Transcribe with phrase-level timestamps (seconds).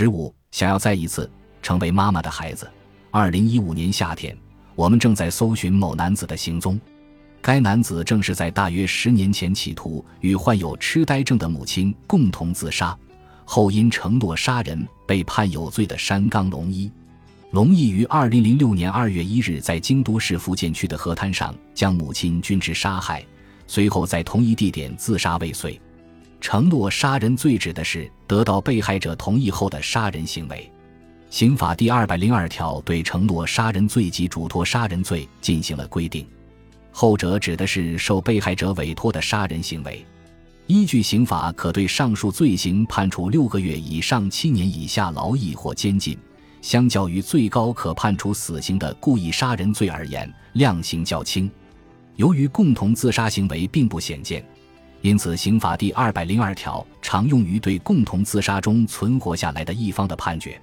[0.00, 1.28] 十五，想要再一次
[1.60, 2.70] 成为妈妈的孩子。
[3.10, 4.38] 二零一五年夏天，
[4.76, 6.80] 我们正在搜寻某男子的行踪。
[7.42, 12.96] 该男子正是在大约十年前企图与患有痴呆症的母亲共同自杀，
[13.44, 16.88] 后因承诺杀人被判有罪的山冈龙一。
[17.50, 23.26] 龙一于二零零六年二月一日在京都市福建区的河滩上将母亲均之杀害，
[23.66, 25.80] 随后在同一地点自杀未遂。
[26.40, 30.70] 承诺杀人罪指的是得到被害者同意后的杀人行为。
[31.30, 36.26] 刑法第二百零二条对承诺杀人罪及嘱托杀人罪进行了规定，
[36.90, 40.04] 后者指的是受被害者委托的杀人行为。
[40.66, 46.16] 依据刑法，可对上述罪行判处六个月以上七年以下劳役或监禁，
[46.62, 51.50] 相较于最高可判处死刑的故意杀人罪而言，量刑较轻。
[52.16, 54.44] 由于共同自杀行为并不鲜见。
[55.00, 60.60] 因此，刑法第二百零二条常用于对共同自杀中存活下来的一方的判决。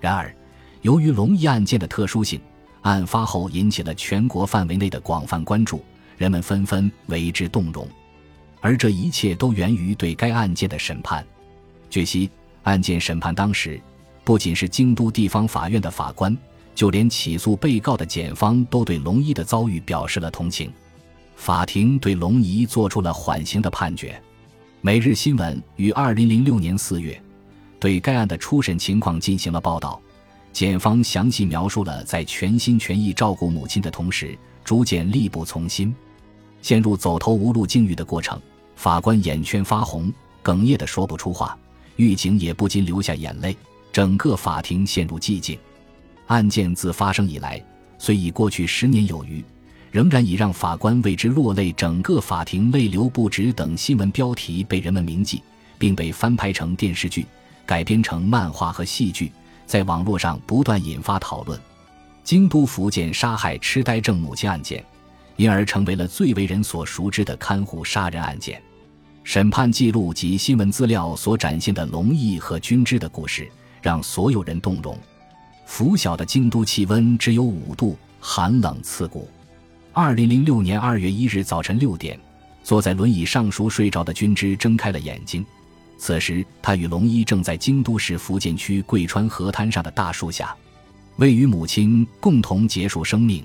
[0.00, 0.34] 然而，
[0.82, 2.40] 由于龙一案件的特殊性，
[2.82, 5.84] 案发后引起了全国范围内的广泛关注，
[6.16, 7.86] 人们纷纷为之动容。
[8.60, 11.24] 而这一切都源于对该案件的审判。
[11.88, 12.28] 据悉，
[12.64, 13.80] 案件审判当时，
[14.24, 16.36] 不仅是京都地方法院的法官，
[16.74, 20.72] 就连起诉被告的检方都对龙一的遭遇表示了同情。
[21.38, 24.20] 法庭对龙姨作出了缓刑的判决。
[24.80, 27.18] 每日新闻于二零零六年四月
[27.78, 30.00] 对该案的初审情况进行了报道，
[30.52, 35.94] 检方详细描述了在全心全意照顾母亲的同时，逐渐力不从心，
[36.60, 38.38] 陷入走投无路境遇的过程。
[38.74, 41.56] 法官眼圈发红，哽咽的说不出话，
[41.96, 43.56] 狱警也不禁流下眼泪，
[43.92, 45.56] 整个法庭陷入寂静。
[46.26, 47.64] 案件自发生以来，
[47.96, 49.42] 虽已过去十年有余。
[49.90, 55.42] 仍然以让法官为之落泪、整个法庭泪流不止等新闻标题被人们铭记，
[55.78, 57.26] 并被翻拍成电视剧、
[57.64, 59.32] 改编成漫画和戏剧，
[59.66, 61.58] 在网络上不断引发讨论。
[62.22, 64.84] 京都福建杀害痴呆症母亲案件，
[65.36, 68.62] 因而成为了最为人所熟知的看护杀人案件。
[69.24, 74.98] 审判记录及新闻资料所展现的龙毅和君之的故事，让所有人动容。
[75.64, 79.28] 拂晓的京都气温只有五度，寒冷刺骨。
[80.00, 82.16] 二零零六年二月一日早晨六点，
[82.62, 85.44] 坐在轮椅上熟睡着的君之睁开了眼睛。
[85.98, 90.54] 此时，他与龙一正在京都市福建区贵川河滩上的大树下，
[91.16, 93.44] 为与母亲共同结束生命。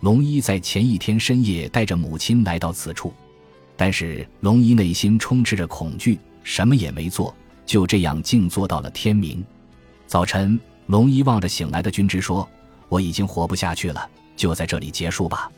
[0.00, 3.14] 龙一在前一天深夜带着母亲来到此处，
[3.76, 7.32] 但是龙一内心充斥着恐惧，什么也没做，
[7.64, 9.40] 就这样静坐到了天明。
[10.08, 12.48] 早晨，龙一望着醒来的君之说
[12.90, 15.48] ：“我已经活不下去了，就在这里结束吧。”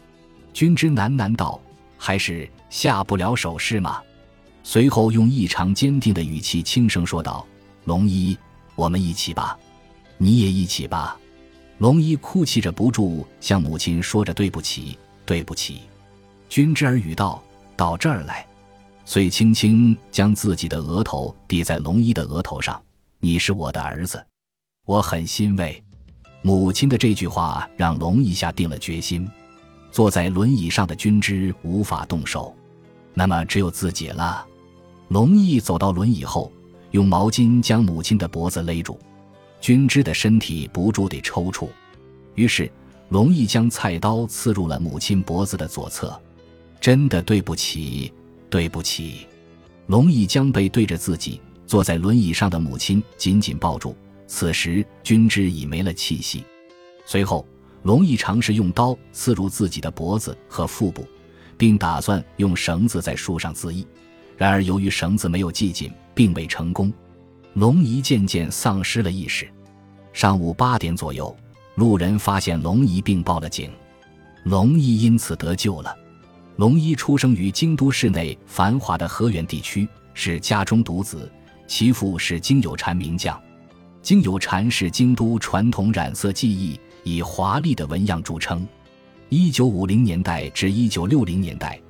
[0.55, 1.61] 君之喃喃道
[1.99, 4.01] ：“还是下不了手是吗？”
[4.63, 7.45] 随后用异常坚定的语气轻声说道
[7.85, 8.39] ：“龙一，
[8.77, 9.59] 我们一起吧，
[10.17, 11.19] 你也一起吧。”
[11.79, 15.83] 龙一哭泣着不住向母亲说着对不起，对不起。
[16.49, 17.43] 君之耳语道
[17.77, 18.47] ：“到这儿来。”
[19.05, 22.81] 遂轻轻将自己的额头抵在龙一的额头上
[23.19, 24.25] ：“你是我的儿子，
[24.87, 25.83] 我很欣慰。”
[26.43, 29.29] 母亲的这句话让龙一下定了决心。
[29.95, 32.53] 坐在轮椅上的君之无法动手，
[33.15, 34.45] 那么只有自己了。
[35.07, 36.51] 龙毅走到轮椅后，
[36.91, 38.99] 用毛巾将母亲的脖子勒住，
[39.61, 41.69] 君之的身体不住地抽搐。
[42.35, 42.69] 于是，
[43.11, 46.21] 龙毅将菜刀刺入了母亲脖子的左侧。
[46.81, 48.13] 真的对不起，
[48.51, 49.29] 对不起。
[49.87, 53.97] 龙毅将背对着自己坐在轮椅上的母亲紧紧抱住。
[54.27, 56.43] 此时，君之已没了气息。
[57.07, 57.47] 随后。
[57.85, 61.07] 龙一尝试用刀刺入自己的脖子和腹部，
[61.59, 63.87] 并打算用绳子在树上自缢，
[64.39, 66.91] 然而由于绳子没有系紧，并未成功。
[67.53, 69.47] 龙姨渐渐丧失了意识。
[70.15, 71.37] 上午八点左右，
[71.75, 73.71] 路人发现龙姨并报了警，
[74.45, 75.95] 龙姨因此得救了。
[76.57, 81.31] 龙一出生于京都市内繁华的河源地区，是家中独子，
[81.67, 83.39] 其父是京有禅名将。
[84.01, 86.81] 京有禅是京都传统染色技艺。
[87.05, 88.67] 以华丽的纹样著称。
[89.29, 91.81] 一九五零年代至一九六零年代，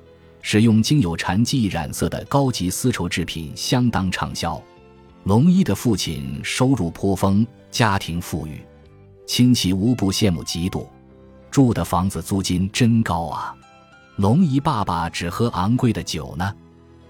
[0.41, 4.61] 使用经有禅技艺染色的高级丝绸制品相当畅销。
[5.23, 8.61] 龙一的父亲收入颇丰，家庭富裕，
[9.25, 10.87] 亲戚无不羡慕嫉妒。
[11.49, 13.55] 住的房子租金真高啊！
[14.17, 16.53] 龙一爸爸只喝昂贵的酒呢，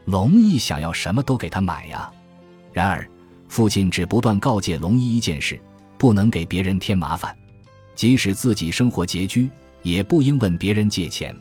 [0.06, 2.12] 龙一想要什么都给他买呀。
[2.72, 3.10] 然而，
[3.48, 5.60] 父亲只不断告诫龙一一件事：
[5.98, 7.36] 不能给别人添麻烦。
[7.96, 9.50] 即使自己生活拮据，
[9.82, 11.36] 也不应问别人借钱。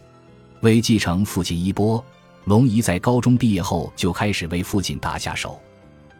[0.60, 2.02] 为继承父亲衣钵，
[2.44, 5.60] 龙姨在高中毕业后就开始为父亲打下手。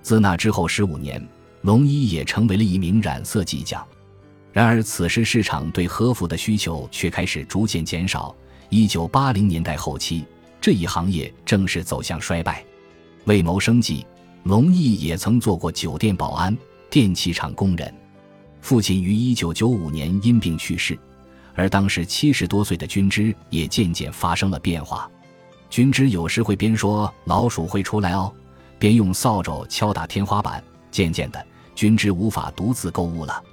[0.02, 1.24] 自那之后十五年，
[1.62, 3.86] 龙一也成为了一名染色技匠。
[4.52, 8.34] 然而，此时市场对和服的需求却开始逐渐减少。
[8.68, 10.24] 一九八零年代后期，
[10.60, 12.64] 这一行业正式走向衰败。
[13.24, 14.06] 为谋生计，
[14.42, 16.56] 龙毅也曾做过酒店保安、
[16.90, 17.92] 电器厂工人。
[18.64, 20.98] 父亲于一九九五年因病去世，
[21.54, 25.06] 而当时七十多岁的君之也渐渐发生了变化。
[25.68, 28.32] 君之有时会边说“老鼠会出来哦”，
[28.80, 30.64] 边用扫帚敲打天花板。
[30.90, 33.44] 渐渐的，君之无法独自购物了。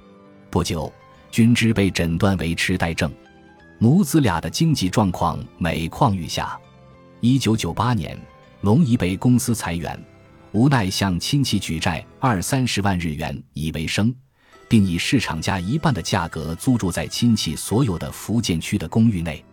[0.48, 0.90] 不久，
[1.30, 3.12] 君之被诊断为痴呆症，
[3.78, 6.58] 母子俩的经济状况每况愈下。
[7.20, 8.18] 一九九八年，
[8.62, 10.02] 龙姨被公司裁员，
[10.52, 14.14] 无奈向亲戚举债二三十万日元以为生，
[14.72, 19.44] 并以市场价一半的价格租住在亲戚所有的福建区的公寓内。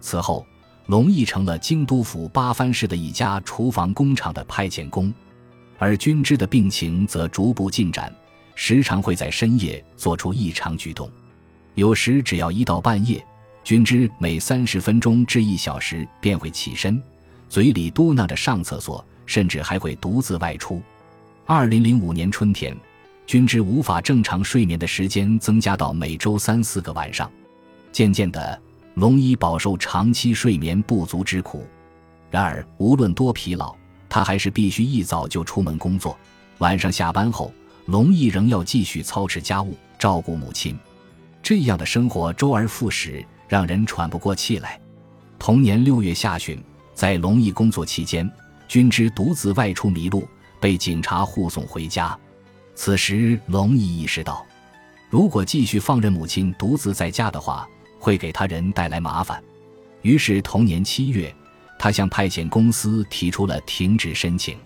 [0.00, 0.46] 此后，
[0.86, 5.12] 龙毅成了京都府八幡市的一家厨房工厂的派遣工，
[5.76, 8.14] 而君之的病情则逐步进展。
[8.54, 11.10] 时常会在深夜做出异常举动，
[11.74, 13.20] 有时只要一到半夜，
[13.64, 17.02] 君之每三十分钟至一小时便会起身，
[17.48, 20.80] 嘴里嘟囔着上厕所，甚至还会独自外出。
[21.44, 22.72] 二零零五年春天，
[23.30, 27.30] 君之无法正常睡眠的时间增加到每周三四个晚上，
[27.92, 28.60] 渐渐的，
[28.94, 31.64] 龙一饱受长期睡眠不足之苦。
[32.28, 33.72] 然而，无论多疲劳，
[34.08, 36.18] 他还是必须一早就出门工作，
[36.58, 37.54] 晚上下班后。
[37.86, 40.76] 龙毅仍要继续操持家务，照顾母亲，
[41.40, 44.76] 这样的生活周而复始，让人喘不过气来。
[45.38, 46.60] 同年六月下旬，
[46.94, 48.28] 在龙毅工作期间，
[48.66, 50.26] 君之独自外出迷路，
[50.60, 52.18] 被警察护送回家。
[52.74, 54.46] 此时，龙一意识到，
[55.10, 57.68] 如果继续放任母亲独自在家的话，
[57.98, 59.42] 会给他人带来麻烦。
[60.02, 61.34] 于是，同年七月，
[61.78, 64.56] 他向派遣公司提出了停止申请。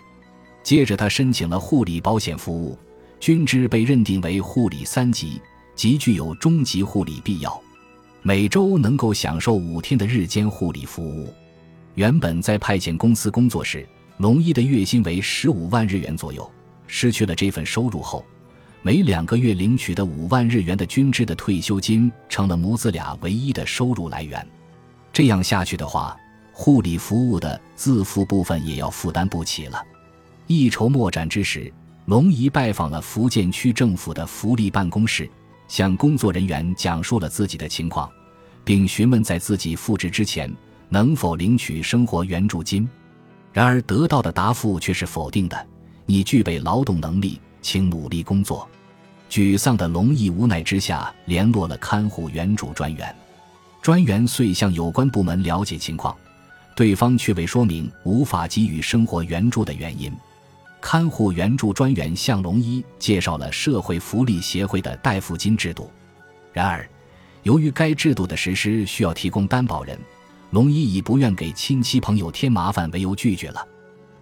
[0.63, 2.77] 接着，他申请了护理保险服务。
[3.19, 5.41] 君之被认定为护理三级，
[5.73, 7.61] 即具有中级护理必要，
[8.21, 11.33] 每周能够享受五天的日间护理服务。
[11.95, 13.87] 原本在派遣公司工作时，
[14.17, 16.49] 龙一的月薪为十五万日元左右。
[16.87, 18.25] 失去了这份收入后，
[18.81, 24.45] 每两个月领取的五万日元的君之的退休金成了母子俩唯一的收入来源。
[25.11, 26.17] 这样下去的话，
[26.51, 29.83] 护理服务的自付部分也要负担不起了。
[30.47, 31.71] 一筹莫展之时。
[32.05, 35.27] 龙姨拜访了福建区政府的福利办公室，
[35.67, 38.07] 向工作人员讲述了自己的情况，
[38.63, 40.55] 并询问在自己复职之前
[40.87, 42.87] 能否领取生活援助金。
[43.51, 45.67] 然而得到的答复却是否定的
[46.05, 48.67] ：“你具备劳动能力，请努力工作。”
[49.27, 53.13] 沮丧的龙毅无奈之下联络了看护援助专员，
[53.81, 56.15] 专员遂向有关部门了解情况，
[56.75, 60.13] 对方却未说明无法给予生活援助的原因。
[60.79, 65.89] 看护援助专员向龙一介绍了社会福利协会的代付金制度，
[66.53, 66.87] 然而，
[67.41, 69.99] 由于该制度的实施需要提供担保人，
[70.51, 73.67] 龙一以不愿给亲戚朋友添麻烦为由拒绝了。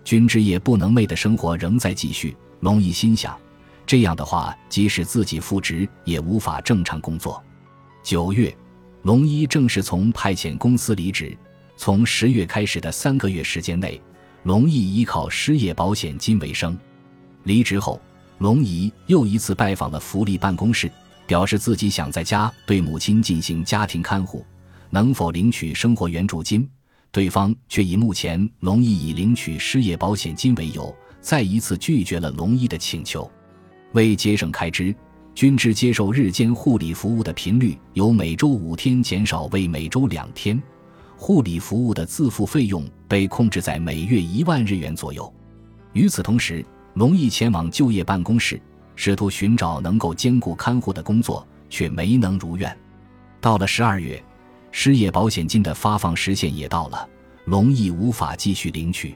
[0.03, 3.37] 君之夜不能寐的生活仍在继续，龙一心想，
[3.85, 7.41] 这样的话，即使自己复职也无法正常工作。
[8.03, 8.55] 九月，
[9.03, 11.37] 龙一正式从派遣公司离职，
[11.77, 14.01] 从十月开始的三个月时间内。
[14.43, 16.77] 龙一依靠失业保险金为生。
[17.43, 18.01] 离职后，
[18.39, 20.91] 龙姨又一次拜访了福利办公室，
[21.25, 24.45] 表示自己想在家对母亲进行家庭看护，
[24.89, 26.69] 能否领取生活援助金？
[27.13, 33.29] 对方却以目前龙毅已领取失业保险金为由，再一次拒绝了龙毅的请求。
[33.91, 34.93] 为节省开支，
[35.35, 40.59] 均之接受日间护理服务的频率由每周五天减少为每周两天。
[41.15, 45.31] 护理服务的自付费用被控制在每月一万日元左右。
[45.91, 46.65] 与此同时，
[46.95, 48.59] 龙毅前往就业办公室，
[48.95, 52.75] 试图寻找能够兼顾看护的工作，却没能如愿。
[53.39, 54.21] 到了十二月，
[54.73, 57.07] 失业保险金的发放时限也到了，
[57.45, 59.15] 龙毅无法继续领取。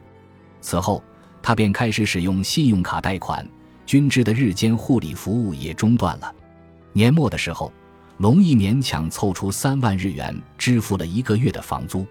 [0.61, 1.03] 此后，
[1.41, 3.45] 他便开始使用信用卡贷款，
[3.85, 6.33] 均之的日间护理服务也中断了。
[6.93, 7.69] 年末的时候。
[8.19, 12.03] 龙毅勉强凑出三万日元，支付了一个月的房租。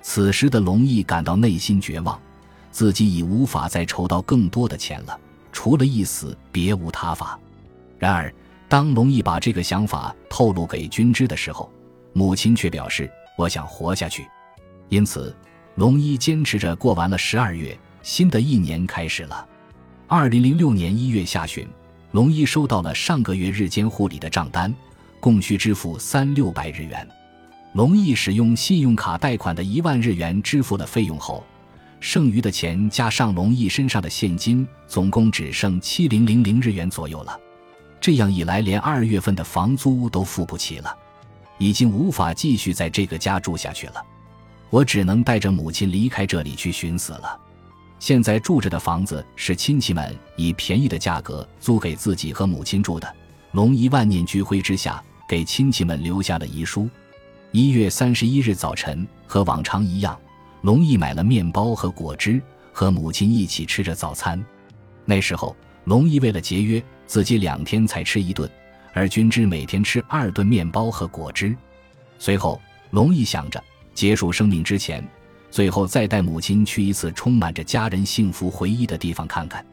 [0.00, 2.18] 此时的龙毅感到内心绝望，
[2.70, 5.20] 自己已无法再筹到更多的钱了，
[5.52, 7.38] 除了一死，别无他法。
[7.98, 8.32] 然而，
[8.66, 11.70] 当龙毅把这个想法透露给君之的时候，
[12.12, 14.26] 母亲却表示：“我想活下去。”
[14.88, 15.34] 因此，
[15.76, 19.46] 龙一坚持着过完了十二月，新的一年开始了。
[20.06, 21.66] 二零零六年一月下旬，
[22.10, 24.74] 龙一收到了上个月日间护理的账单。
[25.20, 27.08] 共需支付三六百日元，
[27.74, 31.44] 龙毅使用信用卡贷款的一万日元支付了费用后，
[32.00, 37.38] 剩余的钱加上龙毅身上的现金，总共只剩七零零零日元左右了。
[38.00, 40.92] 这样一来，连二月份的房租都付不起了，
[41.62, 44.04] 已经无法继续在这个家住下去了。
[44.68, 47.40] 我只能带着母亲离开这里去寻死了。
[48.00, 53.14] 现在住着的房子是亲戚们以便宜的价格租给自己和母亲住的。
[53.52, 56.90] 龙一万念俱灰之下，给亲戚们留下了遗书。
[57.52, 60.18] 一月三十一日早晨，和往常一样。
[60.62, 62.42] 龙毅买了面包和果汁，
[62.72, 64.44] 和母亲一起吃着早餐。
[65.04, 65.54] 那时候，
[65.84, 68.50] 龙一为了节约，自己两天才吃一顿，
[68.92, 71.56] 而君之每天吃二顿面包和果汁。
[72.18, 73.62] 随后，龙毅想着
[73.94, 75.06] 结束生命之前，
[75.50, 79.64] 最后再带母亲去一次充满着家人幸福回忆的地方看看。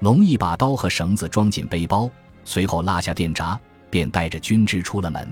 [0.00, 2.10] 龙毅把刀和绳子装进背包，
[2.44, 3.58] 随后拉下电闸，
[3.90, 5.28] 便带着君之出了门。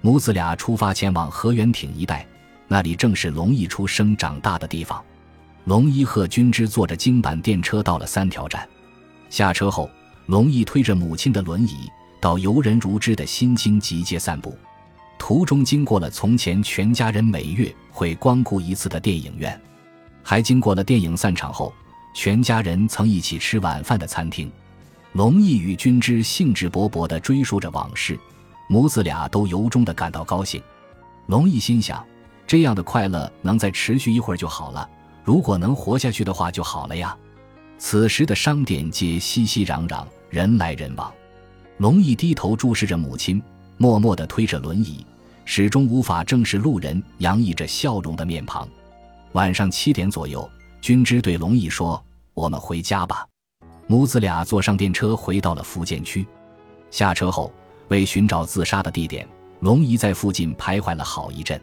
[0.00, 2.26] 母子俩出发前往河源町一带。
[2.70, 5.02] 那里正是龙毅出生长大的地方。
[5.64, 8.68] 龙一和君之坐着京阪电车到了三条站，
[9.30, 9.90] 下车后，
[10.26, 14.56] 龙毅推着母亲的轮椅到游人如织的新京集街散步，
[15.18, 19.60] 途中经过了从前全家人每月会光顾一次的电影院，
[20.22, 21.72] 还经过了电影散场后
[22.14, 24.50] 全家人曾一起吃晚饭的餐厅。
[25.12, 28.18] 龙毅与君之兴致勃勃地追述着往事，
[28.68, 30.62] 母子俩都由衷地感到高兴。
[31.26, 32.04] 龙毅心想。
[32.46, 34.88] 这样的快乐能再持续一会儿就好了。
[35.22, 37.14] 如果能活下去的话就好了呀。
[37.76, 41.12] 此时的商店街熙熙攘攘，人来人往。
[41.78, 43.40] 龙毅低头注视着母亲，
[43.76, 45.06] 默默地推着轮椅，
[45.44, 48.68] 始终无法正视路人洋溢着笑容的面庞。
[49.32, 50.48] 晚上七点左右，
[50.80, 52.04] 君之对龙毅说
[52.34, 53.24] ：“我们回家吧。”
[53.86, 56.26] 母子俩坐上电车，回到了福建区。
[56.90, 57.52] 下车后，
[57.86, 59.24] 为寻找自杀的地点，
[59.60, 61.60] 龙姨在附近徘徊了好一阵。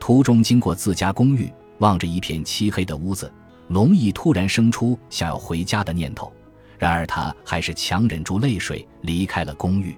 [0.00, 3.30] 途中经过自家公寓，望着一片漆黑的屋子，
[3.68, 6.32] 龙毅突然生出想要回家的念头。
[6.82, 9.96] 然而他还是强忍住泪水离开了公寓。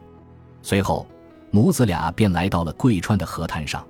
[0.60, 1.06] 随后，
[1.50, 3.82] 母子俩便来到了贵川的河滩上。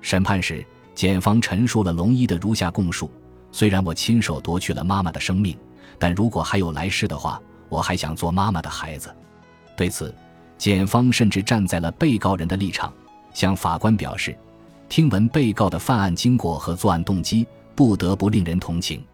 [0.00, 0.64] 审判时，
[0.94, 3.10] 检方陈述了龙一的如下供述：
[3.50, 5.58] 虽然我亲手夺去了妈妈的生命，
[5.98, 9.12] 但如果还有来世的话，我还想做妈妈的孩子。
[9.76, 10.14] 对此，
[10.56, 12.92] 检方甚至站在了被告人的立场，
[13.34, 14.38] 向法官表示。
[14.88, 19.04] 听闻被告的犯案经过和作案动机，不得不令人同情。